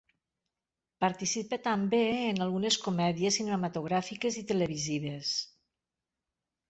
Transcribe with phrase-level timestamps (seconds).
[1.03, 1.99] Participa també
[2.31, 5.39] en algunes comèdies, cinematogràfiques i televisives.